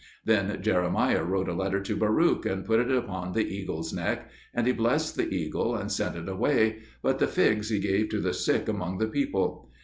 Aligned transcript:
Then 0.25 0.63
Jeremiah 0.63 1.23
wrote 1.23 1.47
a 1.47 1.53
letter 1.53 1.79
to 1.79 1.95
Baruch, 1.95 2.43
and 2.47 2.65
put 2.65 2.79
it 2.79 2.91
upon 2.91 3.33
the 3.33 3.45
eagle's 3.47 3.93
neck. 3.93 4.31
And 4.51 4.65
he 4.65 4.73
blessed 4.73 5.15
the 5.15 5.29
eagle, 5.31 5.75
and 5.75 5.91
sent 5.91 6.15
it 6.15 6.27
away; 6.27 6.79
but 7.03 7.19
the 7.19 7.27
figs 7.27 7.69
he 7.69 7.77
gave 7.77 8.09
to 8.09 8.19
the 8.19 8.33
sick 8.33 8.67
among 8.67 8.97
the 8.97 9.05
people. 9.05 9.69